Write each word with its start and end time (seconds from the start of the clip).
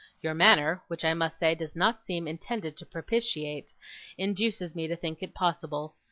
Your 0.19 0.33
manner, 0.33 0.81
which 0.87 1.05
I 1.05 1.13
must 1.13 1.37
say 1.37 1.53
does 1.53 1.75
not 1.75 2.01
seem 2.03 2.27
intended 2.27 2.75
to 2.77 2.87
propitiate, 2.87 3.71
induces 4.17 4.73
me 4.73 4.87
to 4.87 4.95
think 4.95 5.21
it 5.21 5.35
possible. 5.35 5.93